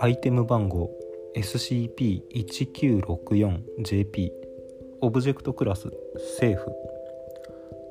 [0.00, 0.92] アイテム番号
[1.36, 4.30] SCP-1964JP
[5.00, 5.90] オブジェクトクラス
[6.36, 6.70] 政府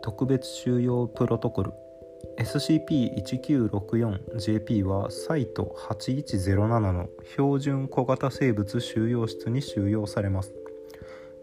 [0.01, 1.73] 特別収容プロトコル
[2.37, 10.53] SCP-1964JP はサイト8107の標準小型生物収容室に収容されます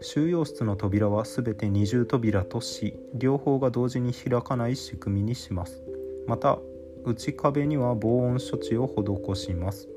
[0.01, 5.90] 収容室の扉はすべて二重扉とし両方が同時に開かない仕組みにします
[6.31, 6.59] また
[7.03, 9.89] 内壁には防音処置を施します。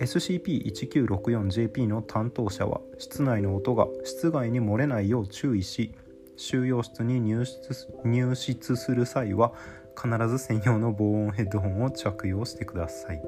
[0.00, 5.94] SCP-1964JP の担当者は室内の音が室外に漏れないよう注意し
[6.36, 9.52] 収容室に入室入室する際は
[9.94, 13.22] 必ず専用の防音ヘッドホンを着用してください。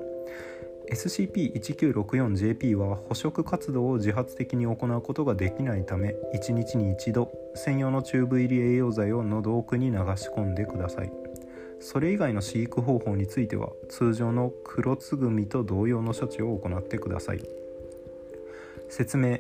[0.91, 11.20] SCP-1964JP は捕食活動を自発的に行うことができないため1日に1度専用のチューブ入り栄養剤を喉奥に流し込んでください。
[11.81, 17.43] それ以外の飼育方法については通常の黒つぐみと同様の処置を行ってください。
[18.89, 19.39] 説明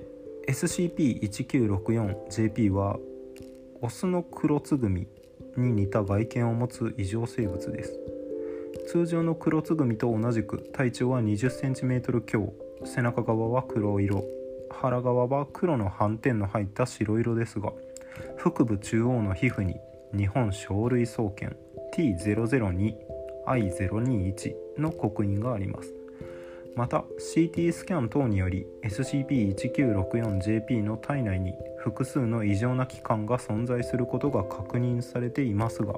[0.48, 2.98] SCP-1964JP は
[3.82, 5.06] オスの黒つぐみ
[5.56, 8.00] に似た外見を持つ異常生物です。
[8.86, 12.52] 通常の黒つぐみと同じく体長は 20cm 強
[12.84, 14.25] 背中側は黒色
[14.70, 17.72] 腹側は黒の斑点の入った白色ですが
[18.38, 19.77] 腹部中央の皮膚に
[20.16, 21.56] 日本小類総研
[21.94, 25.94] T002I021 の刻印があります。
[26.77, 35.97] また CT スキャン等により SCP-1964JP の体内に複数の異常な器官が存在することが確認されていますが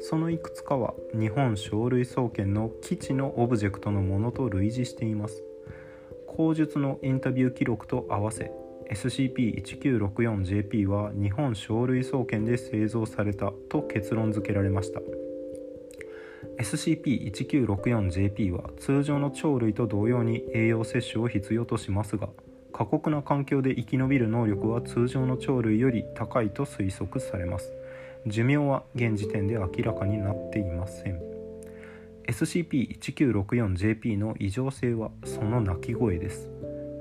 [0.00, 5.42] そのいくつかは日本小類総研の基地のオブジェクトのものと類似しています。
[6.26, 8.50] 口述のインタビュー記録と合わせ
[8.90, 15.00] SCP-1964JP は日本小類総研で製造されたと結論付けられました。
[16.58, 22.28] SCP-1964JP は通常の鳥類と同様に栄養摂取を必要としますが
[22.72, 27.72] 過酷な環境で生き延びる能力は通常の鳥類より高いと推測されます。
[28.26, 31.20] 寿命は現時点で明らかになっていません。
[32.26, 36.48] SCP-1964JP の異常性はその鳴き声です。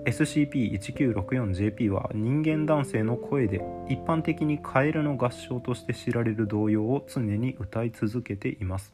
[0.06, 8.91] SCP-1964JP は人間男性の声で一般的にカエルの合唱として知られる童謡を常に歌い続けています。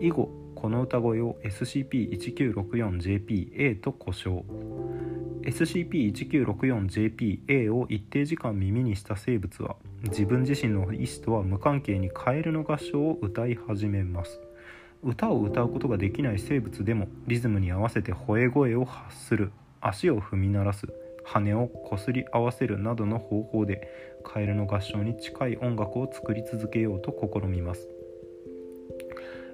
[0.00, 4.44] 以後この歌声を SCP-1964JP-A と呼称。
[5.42, 9.74] SCP-1964JP-A を一定時間耳にした生物は
[10.04, 14.40] 自分自身の意思とは無関係にカエルの合唱を歌い始めます。
[15.04, 19.50] 歌を歌うことができない生物でもリズムに合わせて吠え声を発する。
[19.82, 20.86] 足を踏み鳴らす
[21.24, 23.88] 羽をこすり合わせるなどの方法で
[24.24, 27.88] カエルの合唱に近い音楽を作り続けようと試みます。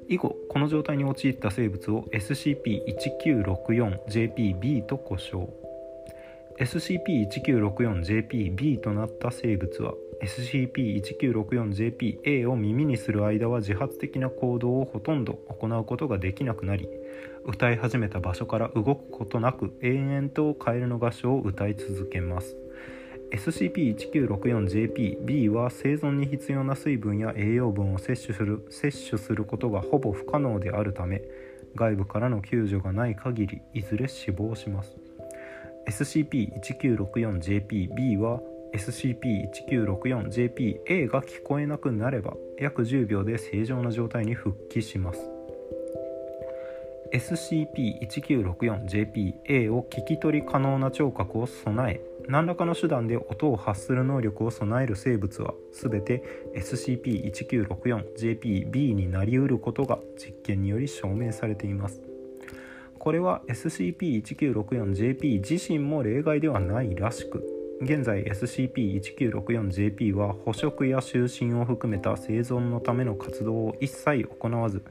[0.09, 5.53] 以後この状態に陥った生物を SCP-1964JPB と呼称。
[6.59, 16.89] SCP-1964JPB となった生物は SCP-1964JPA を耳にする間は自発的な行動をほとんど行うことができなくなり
[17.49, 22.59] 歌い始めた場所から動くことなく延々とカエルの合唱を歌い続けます。
[23.33, 31.23] SCP-1964JPB は生存に必要な水分や栄養分を摂取する摂取することがほぼ不可能であるため
[31.75, 34.95] 外部からの救助がない限りいずれ死亡します。
[35.89, 38.43] SCP-1964JPB は
[38.75, 45.38] SCP-1964JPA が聞こえなくなれば約10秒で正常な状態に復帰します。
[47.13, 62.03] SCP-1964JPA を聞き取り可能な聴覚を備え何らかの手段で音を発する能力を備える生物は全て SCP-1964JPB になりうることが実験により証明されています。
[62.99, 67.43] これは SCP-1964JP 自身も例外ではないらしく
[67.81, 74.83] 現在 SCP-1964JP は捕食や就寝を含めた生存のための活動を一切行わず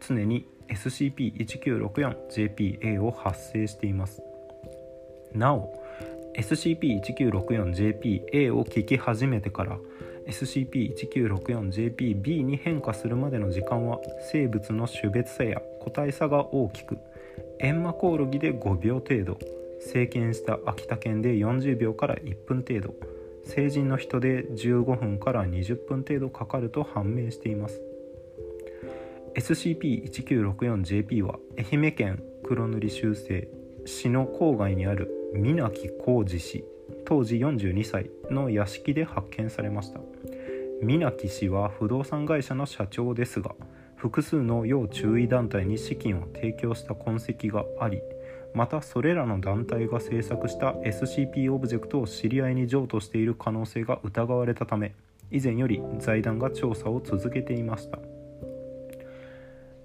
[0.00, 4.22] 常に SCP-1964JPA を発生しています。
[5.32, 5.72] なお
[6.36, 9.76] SCP-1964JPA を聞き始めてから
[10.26, 13.98] SCP-1964JPB に変化するまでの時間は
[14.32, 16.98] 生物の種別差や個体差が大きく
[17.58, 19.38] エンマコオロギで5秒程度
[19.80, 22.94] 生検した秋田県で40秒から1分程度
[23.44, 27.80] 成人の人で15分から20分程度かかると判明しています。
[29.36, 33.48] SCP-1964JP は愛媛県黒塗り修正
[33.84, 36.64] 市の郊外にある皆木浩二氏
[37.04, 40.00] 当時42歳の屋敷で発見されました。
[40.82, 43.54] 皆木氏は不動産会社の社長ですが
[43.96, 48.00] 複数の要注意団体に資金を提供した痕跡があり
[48.54, 54.94] またそれらの団体が制作した SCP オブジェクトを知り合いに譲渡している可能性が疑われたため
[55.30, 57.98] 以前より財団が調査を続けていました、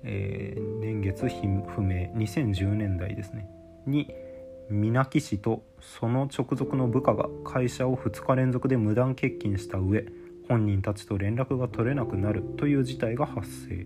[0.03, 3.47] えー、年月不明2010年代ですね。
[3.85, 4.13] に
[4.69, 10.05] 皆木氏とその直属の部下が会社を2日連続で無断欠勤した上
[10.47, 13.85] 本人たちと連絡が取れなくなるという事態が発生。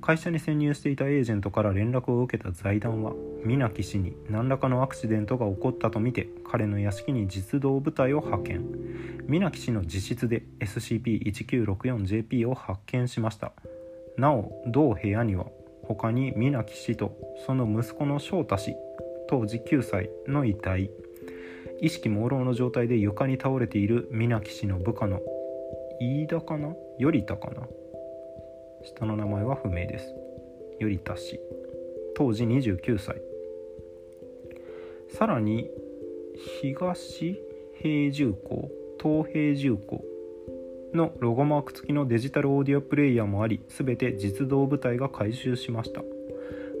[0.00, 8.64] 会社に潜入していたエージェントから連絡を受けた財団は皆木氏に何らかのアクシデントが起こったとみて彼の屋敷に実動部隊を派遣。
[9.26, 13.52] 皆木氏の自室で SCP-1964JP を発見しました。
[14.16, 15.46] なお同部屋には
[15.82, 17.16] 他に皆木氏と
[17.46, 18.76] その息子の翔太氏
[19.28, 20.90] 当時9歳の遺体。
[21.80, 25.20] 意識朦朧の状態で床に倒れている皆木氏の部下の
[26.00, 27.66] 飯田かな頼田かな。
[28.84, 30.14] 下の名前は不明です。
[30.78, 31.40] 頼田氏
[32.16, 33.20] 当時29歳
[35.10, 35.68] さらに
[36.62, 37.36] 東
[37.80, 38.70] 平重工
[39.00, 40.04] 東平重工
[40.96, 46.02] のロゴマーク付きのデジタルオーディオプレイヤーもあり全て実動部隊が回収しました。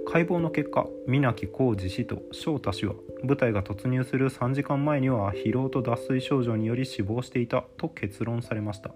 [0.06, 2.94] 解剖の結果皆木浩二氏と翔太氏は
[3.24, 8.94] 部隊が突入する3時間前には疲労と脱水症状により死亡していたと結論されました。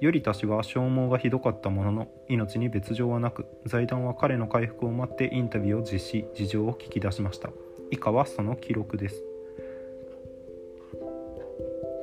[0.00, 7.50] 頼田氏は消耗がひどかったものの命に別状はなく財団は彼の回復を待ってインタビューを実施事情を聞き出しました。
[7.92, 9.31] 以下はその記録です。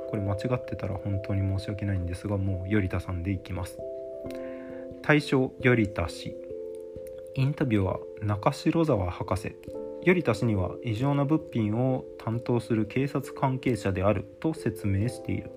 [0.09, 3.77] これ間違ってたら本当に申し訳ないんですがもう頼田さんでいきます。
[5.03, 6.35] 対象頼田氏。
[7.35, 9.55] インタビューは中城沢博士。
[10.03, 15.51] 頼田氏には異常な物品を担当する警察関係者であると説明している。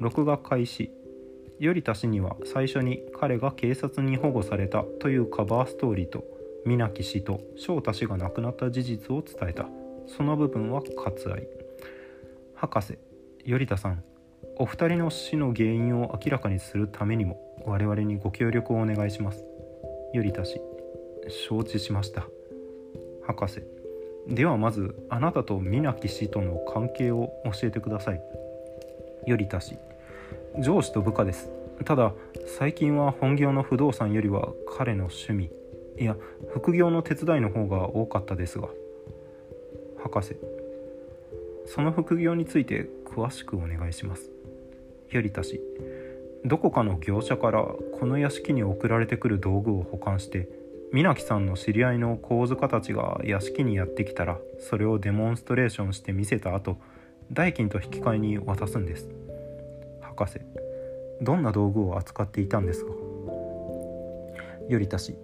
[0.00, 0.90] 録画開始。
[1.60, 6.24] 頼田氏には最初に彼が警察に保護されたというカバーストーリーと
[6.66, 9.68] 皆木氏と翔太氏が亡くなった事実を伝えた。
[10.08, 11.46] その部分は割愛。
[12.56, 12.98] 博士
[13.48, 14.02] 頼田さん
[14.56, 19.44] お二人の死の原因を明らかにするためにも我々にご協力をお願いします。
[20.12, 20.60] 頼田氏
[21.28, 22.26] 承知しました。
[23.24, 23.62] 博士
[24.26, 28.20] ではまずあなたと皆木氏との関係を教えてください。
[29.26, 29.78] 頼田氏
[30.58, 31.48] 上司と部下です。
[31.84, 32.14] ただ
[32.58, 35.52] 最近は本業の不動産よりは彼の趣味
[36.00, 36.16] いや
[36.52, 38.68] 副業の手伝いの方が多かったですが。
[40.02, 40.36] 博士
[41.66, 44.30] その副業について詳しくお願いします。
[45.10, 45.58] 頼田氏
[46.44, 47.62] どこかの業者から
[47.98, 50.50] この屋敷に送られてくる道具を保管して
[50.92, 56.76] 皆木さんの知り合いの神塚たちが屋敷にやってきたらそれをデモンストレーションして見せた後
[57.32, 59.08] 代金と引き換えに渡すんです。
[60.02, 60.40] 博士
[61.22, 62.92] どんな道具を扱っていたんですか？
[64.68, 65.16] 頼田氏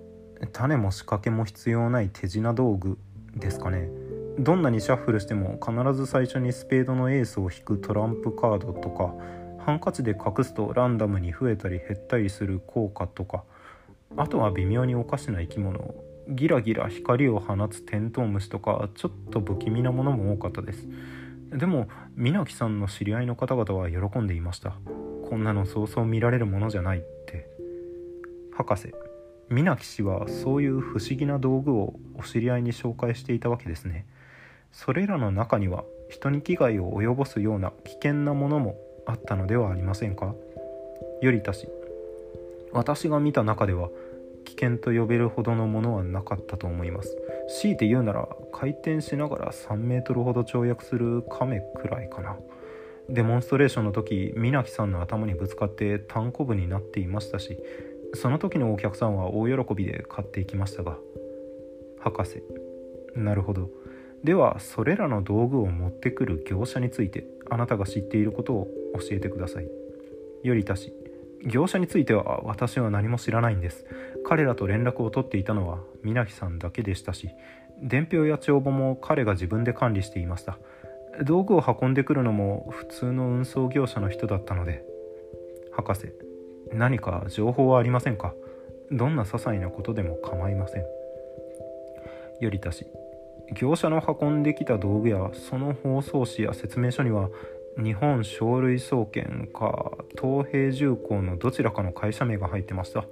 [0.51, 2.97] 種も仕掛けも必要ない手品道具
[3.37, 3.91] ですかね。
[4.39, 9.15] どんなにシャッフルしても必ず最初にスペードのエースを引くトランプカードとか
[9.59, 13.45] ハンカチで隠すとランダムに増えたり減ったりする効果とか
[14.17, 15.95] あとは微妙におかしな生き物
[16.29, 20.87] ギラギラ光を放つテントウムシとかちょっと不気味なものも多かったです。
[21.51, 24.77] でも皆木さんの知り合いの方々は喜んでいました。
[25.29, 27.47] こんなのそうそう見られるものじゃないって。
[28.53, 28.95] 博士。
[29.53, 34.07] 皆木氏はそういう不思議な道具をお知り合いに紹介していたわけですね。
[34.73, 40.35] それらの中には人に危害を及ぼすような危険なものもあったのではありませんか？
[41.21, 41.69] 頼田氏
[42.73, 43.91] 私が見た中では
[44.47, 47.15] 危険と呼べるほどのものはなかったと思います。
[47.61, 52.39] 強いて言うなら回転しながら3メートルほど跳躍する亀くらいかな。
[53.11, 57.59] デモンストレーションの時皆木さんの頭にぶつかって単行部になっていましたし
[58.15, 60.99] その時のお客さんは大喜びで買っていきましたが
[62.01, 62.43] 博士
[63.15, 63.71] なるほど。
[64.25, 68.69] ではそれらの道具を持ってくる業者についてあなたが知っていることを
[69.01, 69.69] 教えてください。
[70.45, 70.93] 頼田氏
[71.45, 73.85] 業者については私は何も知らないんです。
[74.25, 77.31] 彼らと連絡を取っていたのは皆木さんだけでしたし
[77.83, 80.59] 伝票や帳簿も彼が自分で管理していました。
[81.25, 84.83] 道具を運んでくるのも普通の運送業者の人だったので
[85.73, 86.13] 博士
[86.73, 88.35] 何か情報はありませんか？
[88.91, 90.85] どんな些細なことでも構いません。
[92.41, 92.87] 頼田氏
[93.55, 97.29] 業者の運んできた道具やその包装紙や説明書には
[97.77, 103.05] 日本書類総研か東平重工のどちらかの会社名が入ってました。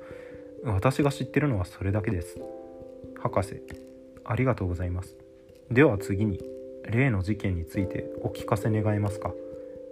[0.64, 2.38] 私が知ってるのはそれだけです。
[3.18, 3.62] 博士
[4.24, 5.14] ありがとうございます。
[5.70, 6.40] では次に
[6.84, 9.32] 例の事件についてお聞かせ願えますか？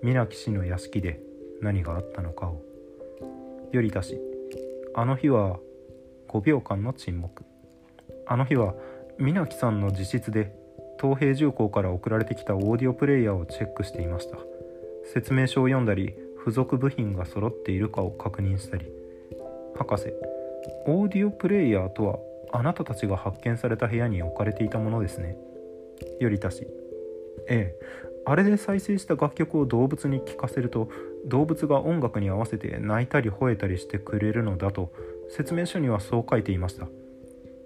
[0.03, 1.21] 皆木氏の屋敷で
[1.61, 2.61] 何があったのかを。
[3.73, 4.19] 頼田氏
[4.95, 5.59] あの日は
[6.29, 7.45] 5秒間の沈黙。
[8.27, 8.75] あの日は
[9.19, 10.55] 皆木さんの自室で
[11.01, 14.39] 東平重工から送られてきたオーディオプレイヤーをチェックしていました。
[15.05, 18.87] 説明書を読んだり付属部品が揃っているかを確認したり
[19.77, 20.13] 博士
[20.87, 22.19] オーディオプレイヤーとは
[22.53, 25.37] あなたたちが発見された部屋に置かれていたものですね。
[26.21, 26.67] よりたし
[27.49, 30.91] ええあれで再生した楽曲を動物に聴かせると
[31.29, 34.93] 動物が音楽に合わせて泣いたり吠えたりしてくれるのだと
[35.31, 36.89] 説明書にはそう書いていました。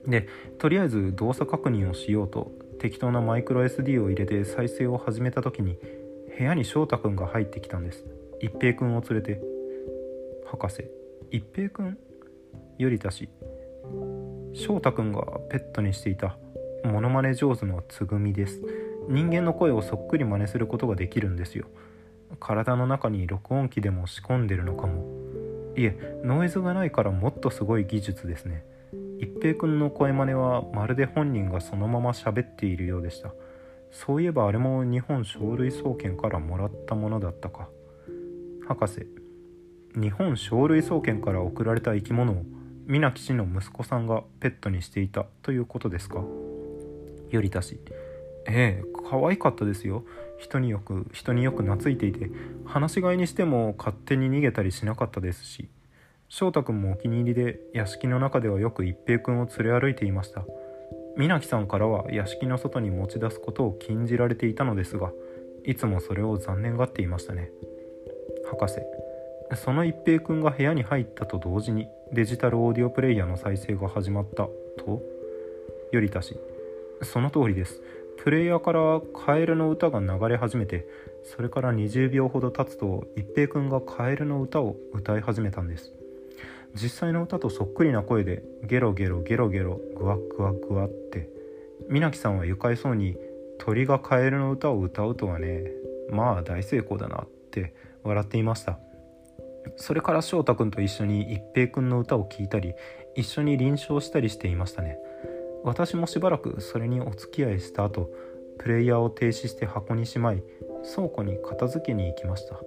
[0.06, 0.28] で
[0.58, 2.50] とりあえず動作確認をしようと
[2.80, 5.78] 適当なマイクロ SD を入れて再生を始めた時に
[6.36, 8.04] 部屋に翔太くんが入ってきたんです。
[8.40, 9.40] 一平くんを連れて
[10.46, 10.84] 博士。
[11.30, 11.98] 一平くん
[12.78, 13.28] よりたし
[14.52, 16.36] 翔太くんがペットにしていた
[16.84, 18.60] モノマネ上手のつぐみです。
[19.08, 21.66] 人間の声をそっくり真似することができるんですよ。
[22.40, 25.06] 体の中に録音機でも仕込んでるのかも。
[25.76, 28.64] いえノイズがないからもっとすごい技術ですね。
[29.18, 33.32] 一平くんの声真似はまるで本人がそのまま喋っているようでした。
[33.90, 37.68] そういえばあれも日本書類総研からもらったものだったか。
[38.66, 39.06] 博士
[39.94, 42.42] 日本書類総研から送られた生き物を
[42.86, 46.24] 皆吉の息子さんがペットにしていたということですか？
[47.30, 47.78] よりたし。
[48.46, 50.04] ええ可愛かったですよ。
[50.38, 52.30] 人によく人によく懐いていて
[52.66, 55.68] 放し飼いにしても勝手に逃げたりしなかったですし
[56.28, 60.44] 翔太くんもお気に入りで屋敷の中ではよく一平くんを連れ歩いていました。
[61.14, 65.12] 皆木さんからは屋敷の外に持ち出すことを禁じられていたのですが
[65.66, 67.50] いつもそれを残念がっていましたね。
[68.50, 68.76] 博士
[69.56, 74.48] その一平くんが部屋に入ったと同時にデジタルオーディオプレイヤーの再生が始まった
[74.78, 75.02] と
[75.92, 76.34] よりたし
[77.02, 77.82] その通りです。
[78.22, 80.86] プレイヤーからカエルの歌が流れ始めて
[81.24, 85.92] それから20秒ほど経つと一平くんがカエルの歌を歌い始めたんです。
[86.80, 91.30] 実際の歌とそっくりな声でゲロゲロゲロゲログワグワグワって
[91.88, 93.16] 皆木さんは愉快そうに
[93.58, 95.64] 鳥がカエルの歌を歌うとはね
[96.08, 97.74] まあ大成功だなって
[98.04, 98.78] 笑っていました。
[99.74, 102.74] それから翔太くんと一緒に一平くんの歌を聴いたり
[103.16, 104.96] 一緒に臨床したりしていましたね。
[105.64, 108.10] 私もしばらくそれにお付き合いした後
[108.58, 110.42] プレイヤーを停止して箱にしまい
[110.94, 112.60] 倉庫に片付けに行きました。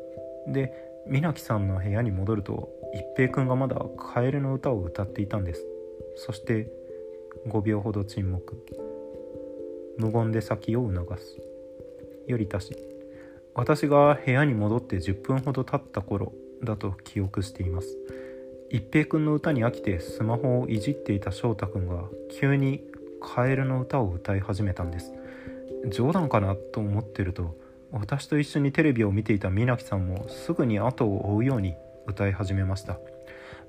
[0.47, 0.73] で
[1.07, 5.65] 皆木さんの部屋に戻ると一平くんがまだカエルの歌を歌っていたんです。
[6.15, 6.71] そして
[7.47, 8.65] 5秒ほど沈黙。
[9.97, 11.37] 無言で先を促す。
[12.27, 12.75] よりたし
[13.53, 16.33] 私が部屋に戻って10分ほど経った頃
[16.63, 17.97] だと記憶しています。
[18.69, 22.03] 一平くんの歌に飽きてスマホをいじっていた翔太くんが
[22.39, 22.83] 急に
[23.21, 25.13] カエルの歌を歌い始めたんです。
[25.89, 27.55] 冗談かなと思ってると
[27.91, 31.75] 私と一緒にテレビを見ていた皆木さんもすぐに後を追うように
[32.07, 32.97] 歌い始めました。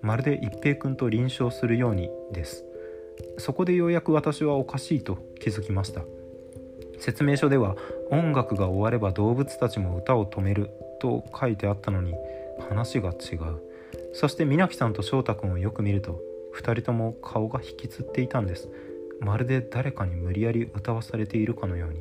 [0.02, 2.64] まるで一平くんと臨床するようにです。
[3.38, 6.02] そこでようやく私はおかしいと気づきました。
[6.98, 7.76] 説明書では
[8.10, 12.14] 音楽が終われば動物たちも歌を止めると書いてあったのに
[12.68, 13.65] 話が違う。
[14.18, 16.18] そして皆木さんと翔太君をよく見ると
[16.58, 18.70] 2人とも顔が引きつっていたんです。
[19.20, 22.00] まるで誰かに無理やり歌わされているかのように。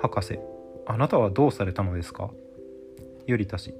[0.00, 0.38] 博士
[0.86, 2.30] あなたはどうされたのですか？
[3.26, 3.74] よりたし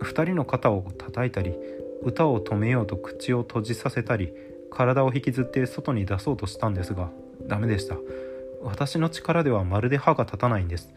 [0.00, 1.54] 2人の肩を叩いたり
[2.02, 4.32] 歌を止めようと口を閉じさせたり
[4.70, 7.10] 体を引きずって外に出そうとしたんですが
[7.46, 7.96] ダメでした。
[8.62, 10.88] 私の力ではまるで歯が立たないんです。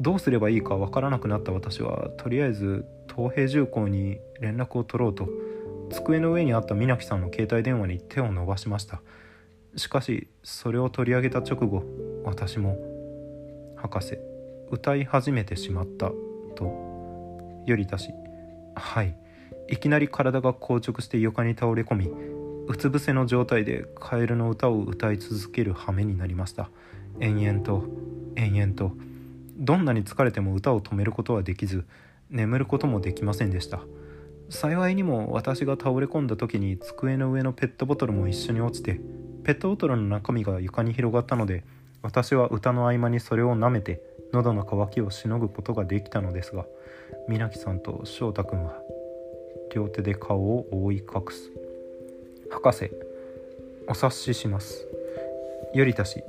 [0.00, 2.84] どうすればいいかわからなくなった私はとりあえず
[3.14, 5.28] 東平重工に連絡を取ろうと
[5.90, 9.02] 机の上にあった皆木さんの携帯電話に手を伸ばしました。
[9.76, 11.82] しかしそれを取り上げた直後
[12.24, 12.76] 私も
[13.76, 14.18] 「博士
[14.70, 16.12] 歌い始めてしまった」
[16.54, 18.10] とよりたし
[18.74, 19.16] はい。
[19.68, 22.10] いきなり体が硬直して床に倒れ込み
[22.66, 26.70] うつ伏せの状態でカエルの歌を歌い続ける羽目になりました。
[27.20, 27.84] 延々と
[28.36, 29.11] 延々と。
[29.56, 31.84] どんなに疲れても歌を止めることはできず
[32.30, 33.80] 眠ることもできませんでした。
[34.52, 39.00] 幸いにも私が倒れ込んだ時に机の上のペットボトルも一緒に落ちて
[39.44, 41.64] ペットボトルの中身が床に広がったので
[42.02, 46.66] 私は歌の合間にそれを舐めて喉の渇きをしのぐことができたのですが
[47.28, 48.78] 皆木さんと翔太君は
[49.74, 51.50] 両手で顔を覆い隠す。
[52.50, 52.90] 博士
[53.88, 54.86] お察しします。
[55.72, 56.22] よりたし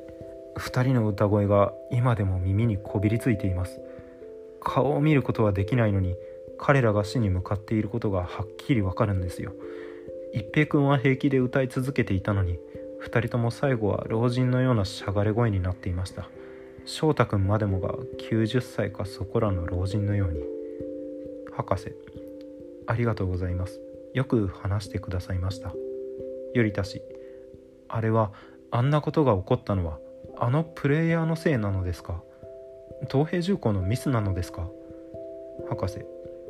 [0.57, 3.79] 2人の歌声が今でも耳にこびりついています。
[4.61, 6.15] 顔を見ることはできないのに
[6.57, 9.53] 彼らが死に向かっていることがはっきりわかるんですよ。
[10.33, 12.57] 一平君は平気で歌い続けていたのに
[13.03, 16.29] 2人とも最後は老人のようなしゃがれ声になっていました。
[16.85, 17.93] 翔太君までもが
[18.29, 20.41] 90歳かそこらの老人のように。
[21.51, 21.93] 博士
[22.87, 23.79] ありがとうございます。
[24.13, 25.73] よく話してくださいました。
[26.53, 27.01] 頼田氏
[27.87, 28.31] あれは
[28.71, 29.99] あんなことが起こったのは
[30.37, 32.21] あのプレイヤーのせいなのですか？
[33.11, 34.67] 東平重工のミスなのですか？
[35.69, 35.99] 博士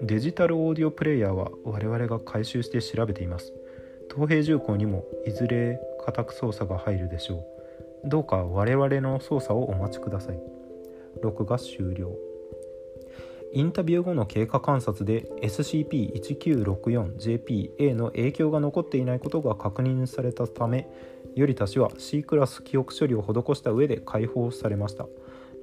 [0.01, 3.53] デジタルオーディオプレイヤーは我々が回収して調べています。
[4.13, 7.45] 東平重工にもいずれ家宅捜査が入るでしょ
[8.05, 8.09] う。
[8.09, 10.39] どうか我々の捜査をお待ちください。
[11.21, 12.11] 録画終了。
[13.53, 20.89] インタビュー後の経過観察で SCP-1964JPA の影響が残っていないことが確認されたため
[21.35, 25.07] 頼田氏は C クラス記憶処理を施した上で解放されました。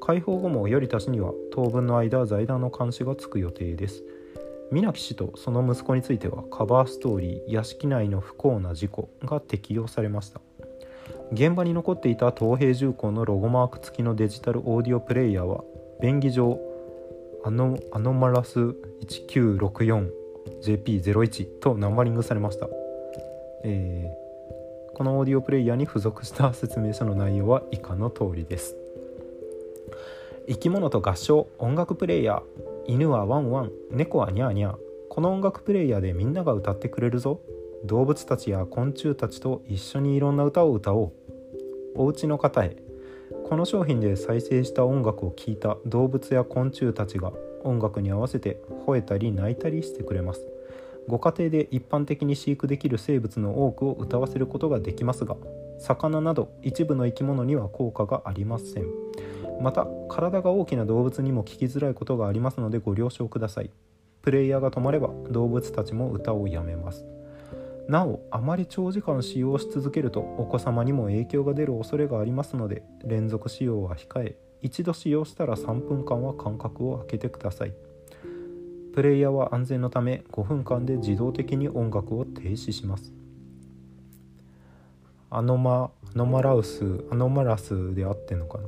[0.00, 4.02] 解放後も頼田氏には当分の間財団の監視がつく予定です。
[4.70, 10.40] 水木氏とその息子についてはカバーストーリー「屋敷内の不幸な事故」が適用されました。
[11.32, 15.64] 現場に残っていた東平重工のロゴマーク付きのデジタルオーディオプレイヤーは
[16.00, 16.60] 便宜上
[17.44, 22.68] アノアノマラス 1964JP01 とナンバリングされました、
[23.64, 24.10] え、
[25.00, 28.76] このオーディオプレイヤーに付属した説明書の内容は以下の通りです。
[30.46, 32.42] 生き物と合唱音楽プレイヤー
[32.86, 34.76] 犬はワンワン猫はニャーニャー。
[35.08, 37.40] この音楽プレイヤーでみんなが歌ってくれるぞ。
[37.86, 41.12] 動物たちや昆虫たちと一緒にいろんな歌を歌おう。
[41.94, 42.76] お家の方へ。
[43.48, 47.32] この商品で再生した音楽を聴いた動物や昆虫たちが
[47.64, 50.49] 音楽に合わせて吠えたり泣いたりしてくれます。
[51.08, 55.36] ご家庭で一般的に飼育できる生物の多くを歌わせることができますが
[55.78, 58.86] 魚など一部の生き物には効果がありません。
[59.60, 63.70] また体が大きな動物にも聞きづらいことがありますのでご了承ください。
[64.22, 67.04] プレイヤーが止まれば動物たちも歌をやめます。
[67.88, 77.74] なおあまり長時間使用し続けるとお子様にも影響が出る恐れがありますので連続使用は控え一度使用したら3分間は間隔を空けてください。
[78.94, 83.12] プレイヤーは安全のため5分間で自動的に音楽を停止します。
[85.30, 88.64] アノマアノマラウスアノマラスで合ってんのかな。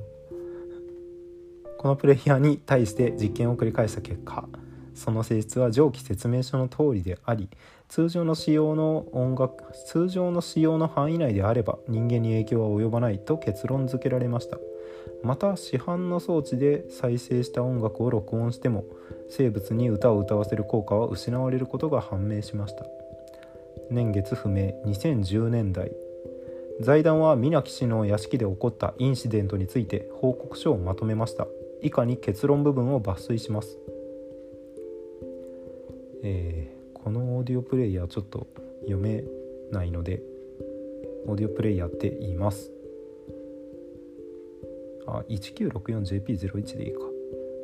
[1.83, 4.49] このプレイヤーに対して実験を繰り返した結果
[4.95, 7.49] その性質は上記説明書の通りであり
[7.89, 14.59] 通常の使用の音楽通常の使用の範囲内であれば人間に影響は及ばないと結論付けられました。
[15.25, 18.85] また市販の装置で再生した音楽を録音しても
[19.29, 22.85] 生物に歌を歌わせる効果は失われることが判明しました。
[23.91, 25.93] 年月不明2010年代。
[26.81, 31.47] 財団は水木氏の屋敷で起こったインシデントについて報告書をまとめました。
[31.83, 33.79] 以下に結論部分を抜粋します。
[36.25, 38.47] えー、このオーディオプレイヤーちょっと
[38.83, 39.25] 読め
[39.71, 40.23] ないので
[41.27, 42.72] オーディオプレイヤーって言います。
[45.07, 47.01] あ 1964JP01 でいいか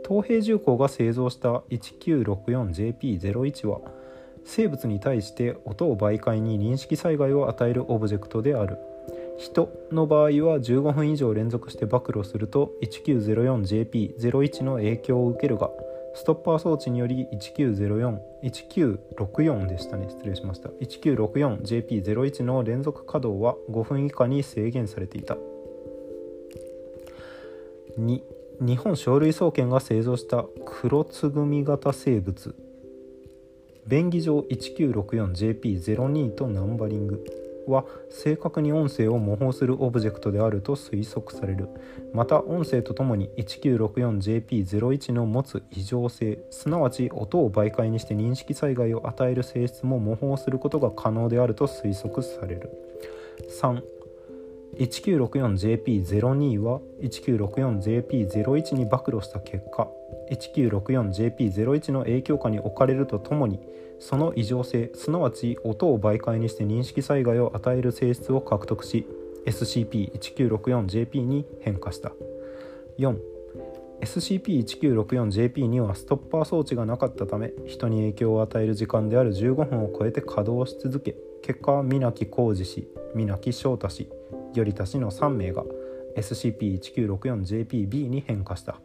[0.07, 3.81] 東平重工が製造した 1964JP01 は
[4.45, 8.79] 生物に対して音を媒介に認識災害を与えるオブジェクトである
[9.39, 15.71] 人の場合は15分以上連続して暴露すると 1904JP01 の影響を受けるが
[16.15, 20.69] ストッパー装置により1904、1964でしたね、失礼しました。
[20.71, 25.37] 1964JP01 の連続稼働は5分以下に制限されていた。
[27.99, 28.23] 2、
[28.61, 32.55] 日本書類総研が製造した黒つぐみ型生物。
[33.89, 37.25] 便宜上 1964JP02 とナンバリング
[37.67, 41.69] は正確に音声を模倣するオブジェクトであると推測される。
[42.13, 52.71] また音声とともに 1964JP01 の持つ異常性すなわち音を媒介にして認識災害を与える性質も模倣することが可能であると推測される。
[53.61, 53.83] 3
[54.77, 59.89] 1964JP02 は 1964JP01 に暴露した結果
[60.31, 63.61] 1964JP01 の影響下に置かれるとともに
[63.99, 69.07] その異常性すなわち音を媒介にして認識災害を与える性質を獲得し
[69.47, 72.13] SCP-1964JP に変化した。
[72.99, 84.09] 4SCP-1964JP にはストッパー装置がなかったため人に影響を与える時間である15分を超えて稼働し続け結果水木浩二氏水木翔太氏
[84.59, 85.65] 頼田氏の3名が
[86.17, 88.81] SCP-1964JPB に変化した。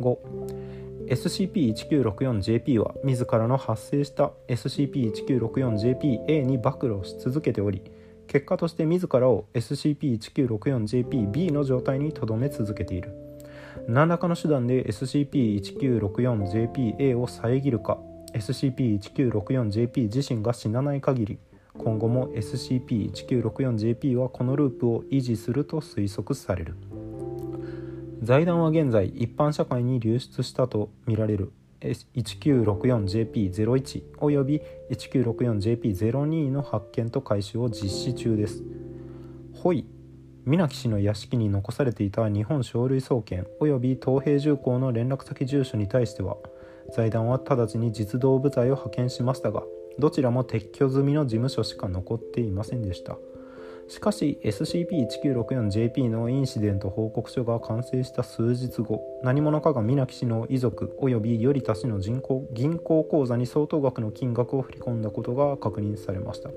[0.00, 7.82] 5SCP-1964JP は自らの発生した SCP-1964JPA に暴露し続けており
[8.26, 13.12] 結果として自らを SCP-1964JPB の状態に留め続けている。
[13.88, 17.98] 何らかの手段で SCP-1964JPA を遮るか
[18.34, 21.38] SCP-1964JP 自身が死なない限り
[21.78, 26.74] 今後も SCP-1964JP はこのループを維持すると推測される。
[28.22, 38.62] 財団は現在一般社会に流出したとみられる 1964JP01 および 1964JP02 の発見と回収を実施中です。
[39.54, 39.86] ほい。
[40.46, 46.38] 水木氏の屋敷に残されていた日本書類総研および東平重工の連絡先住所に対しては
[46.94, 49.62] 財団は直ちに実動部隊を派遣しましたが
[49.98, 53.18] どちらも撤去済みの事務所しか残っていませんでした。
[53.90, 66.50] しかし SCP-1964JP のインシデント報告書が完成した数日後何者かが水木氏の遺族及び頼田氏の人口銀行口座に相当額の金額を振り込んだことが確認されました。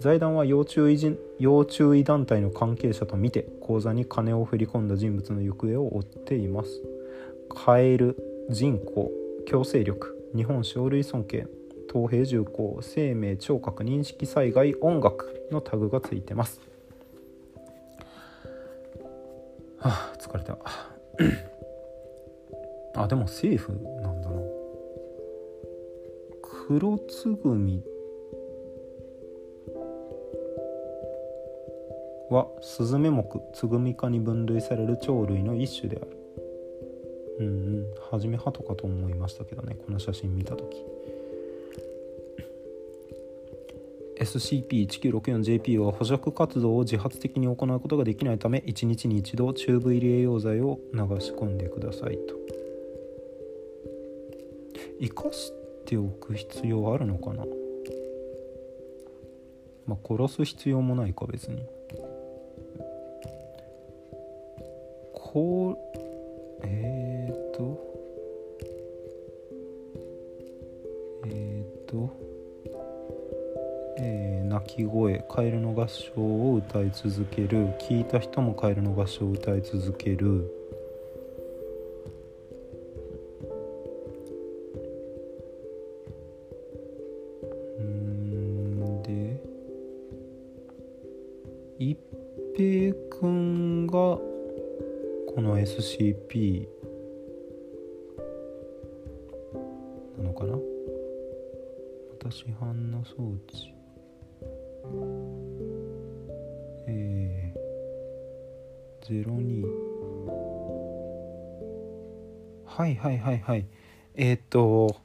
[0.00, 0.98] 財団は要注意
[1.38, 6.82] 要注意団体の関係者とみて口座に金を振り込んだ人物の行方を追っています。
[7.50, 8.16] カエル
[8.48, 9.10] 人口
[9.46, 11.46] 強制力日本書類尊敬
[11.96, 16.60] 東平重工生命聴覚認識災害音楽のタグがついてます。
[19.78, 20.58] はあ疲れた。
[22.96, 24.42] あでもセーフなんだな。
[26.68, 27.82] 黒つぐみ
[32.28, 36.10] はスズメ目ツグミ科に分類される鳥類の一種である。
[37.38, 37.86] うんうん。
[38.10, 39.76] 初めハトかと思いましたけどね。
[39.76, 40.95] この写真見た時。
[44.20, 52.34] SCP-1964JP は捕食活動を自発的に行うことができないため1日に1度チューブ入り栄養剤を流し込んでくださいと。
[55.00, 55.52] 生かし
[55.84, 57.44] ておく必要あるのかな？
[59.86, 61.62] まあ殺す必要もないか別に。
[65.12, 65.98] こう
[74.66, 80.50] き声カエルの合唱を歌い続ける聞いた人もカエルの合唱を歌い続ける
[109.10, 109.64] 02
[112.66, 113.66] はいはいはいはい。
[114.14, 114.96] えー、っと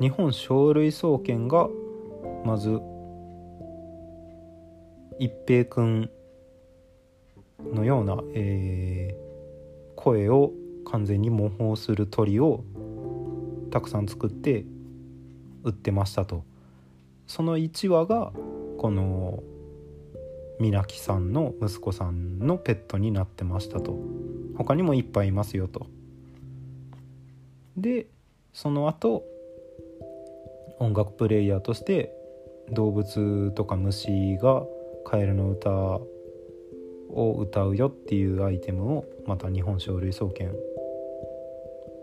[0.00, 1.68] 日本書類総研が
[2.44, 2.80] まず
[5.18, 6.10] 一平君
[7.74, 10.52] のような、えー、声を
[10.90, 12.64] 完全に模倣する鳥を
[13.70, 14.64] たくさん作って
[15.64, 16.44] 売ってましたと。
[17.26, 18.32] その1羽が
[18.78, 19.42] この
[20.60, 23.98] 皆木さんの息子さんのペットになってましたと。
[24.58, 25.86] 他にもいっぱいいますよと。
[27.78, 28.08] で
[28.52, 29.24] その後
[30.78, 32.12] 音楽プレイヤーとして
[32.72, 34.62] 動物とか虫が
[35.06, 40.54] カエルの歌を歌うよっていうアイテムをまた日本書類総研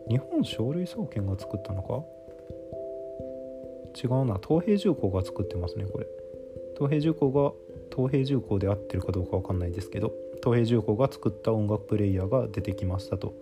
[0.10, 2.04] 日本書類総研が作ったのか？
[4.04, 4.40] 違うな。
[4.44, 6.08] 東平重工が作ってますねこれ。
[6.76, 7.52] 東平重工が
[7.98, 13.34] 東平重工で合ってるかどうか分かんないですけど東平重工が作った音楽プレイヤーが出てきましたと。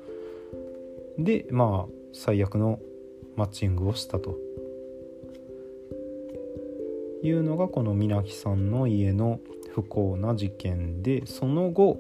[1.20, 2.80] でまあ最悪の
[3.36, 4.38] マッチングをしたと。
[7.22, 9.40] いうのがこの皆木さんの家の
[9.74, 11.98] 不幸な事件でその後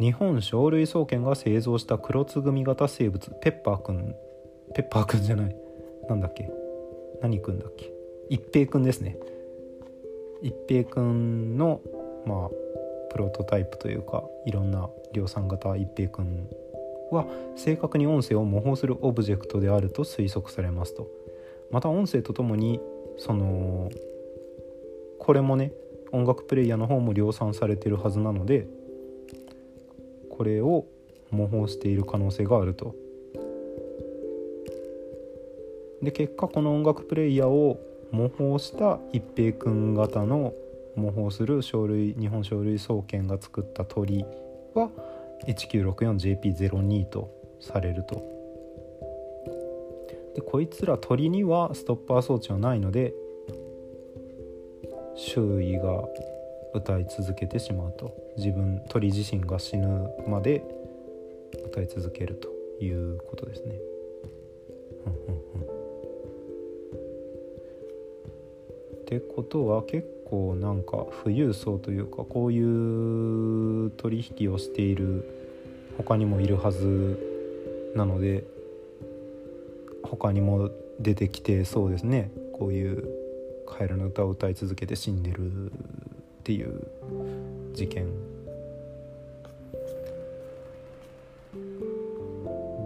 [0.00, 4.16] 日本書類総研が製造した黒つぐみ型生物ペッパーくん
[4.74, 5.56] ペッパーくんじゃない。
[6.08, 6.50] なんだっけ。
[7.22, 7.99] 何くんだっけ。
[8.30, 9.18] 一平くんですね。
[10.40, 11.80] 一平くんの
[12.24, 12.50] まあ
[13.10, 16.48] プロトタイプというかいろんな量産型一平くん
[17.10, 21.08] は正確に音声を模倣するオブジェクトであると推測されますと。
[21.72, 22.80] また音声とともに
[23.18, 23.90] その
[25.18, 25.72] これもね
[26.12, 28.68] 音楽プレイヤーの方も量産されてるはずなので
[30.30, 30.86] これを
[31.30, 32.94] 模倣している可能性があると。
[36.00, 40.52] で結果この音楽プレイヤーを模倣した一平君型の
[40.96, 44.24] 模倣する書類日本書類総研が作った鳥
[44.74, 44.90] は
[45.46, 48.22] 1964JP02 とされると。
[50.34, 53.14] でこいつら鳥にはストッパー装置はないので
[55.16, 56.04] 周囲が
[56.72, 58.14] 歌い続けてしまうと。
[58.36, 60.64] 自分鳥自身が死ぬまで
[61.66, 62.48] 歌い続けると
[62.82, 63.74] いうことですね。
[69.10, 75.28] ってことは結構なんか富裕層というかこういう取引をしている
[75.98, 77.18] 他にもいるはず
[77.96, 78.44] なので
[80.04, 80.70] 他にも
[81.00, 82.30] 出てきてそうですね。
[82.52, 83.08] こういう
[83.66, 85.74] カエルの歌を歌い続けて死んでるっ
[86.44, 86.80] ていう
[87.74, 88.06] 事件。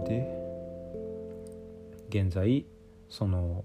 [0.07, 0.27] で
[2.09, 2.65] 現在
[3.09, 3.63] その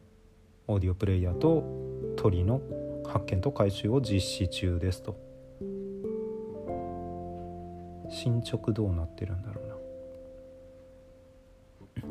[0.69, 1.90] オーディオプレイヤーと
[2.21, 2.61] 鳥の
[3.07, 5.17] 発見と回収を実施中ですと。
[8.11, 9.63] 進捗どうなってるんだろ
[12.05, 12.07] う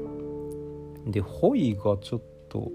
[1.05, 1.11] な。
[1.11, 2.71] でホイがちょっと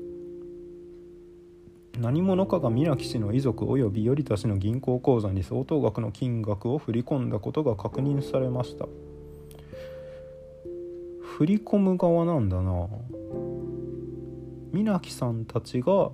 [1.99, 8.87] 何者かが宮城氏の遺族及び頼田氏の銀行口座に相当額の金額を振り込んだことが確認されました。
[11.21, 12.87] 振り込む側なんだな。
[14.71, 16.13] 皆木さんたちが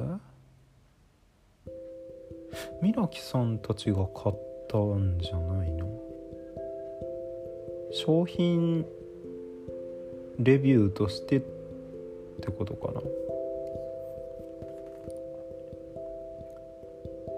[0.00, 0.04] え？
[2.82, 4.36] 皆木さんたちが買っ
[4.68, 5.88] たんじゃないの？
[7.92, 8.86] 商品
[10.38, 11.40] レビューとしてっ
[12.40, 13.00] てことかな？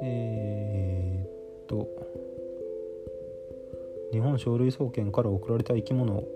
[0.02, 1.88] えー、っと
[4.12, 6.28] 日本書類総研から送られた生き物を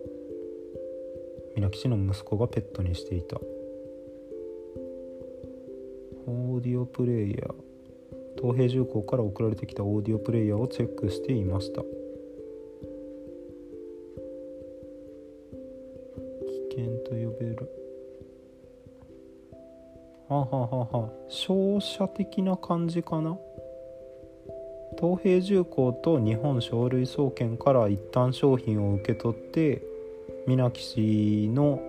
[1.57, 3.41] 皆吉の息子がペットにしていた。
[6.95, 7.55] プレイヤー。
[8.41, 11.83] 東平重工から送られてきたオーディオプレイヤーをチェックしていました。
[11.83, 11.89] 危
[16.71, 17.69] 険と呼べる。
[20.29, 21.11] はははは。
[21.29, 23.37] 商社的な感じかな。
[24.99, 29.83] 東平重工と日本書類総研から一旦商品を受け取って
[30.47, 31.81] 皆岸の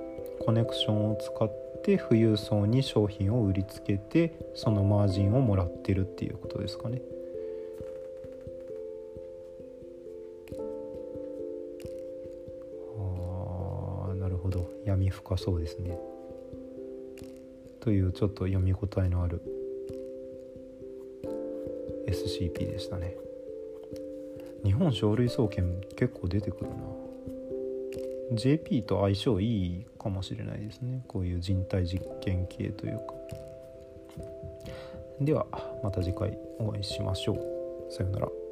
[0.43, 1.64] コネクションを使って
[1.97, 7.01] 富裕層に商品を売りつけてそのマージンをもらってるっていうことですかね。
[12.97, 15.97] あなるほど闇深そうですね。
[17.79, 19.41] というちょっと読み応えのある
[22.07, 23.15] SCP でしたね。
[24.63, 27.04] 日本書類総研結構出てくるな。
[28.33, 31.03] JP と相性いいかもしれないですね。
[31.07, 33.13] こういう人体実験系というか。
[35.21, 35.45] では
[35.83, 37.93] また次回お会いしましょう。
[37.93, 38.44] さようなら。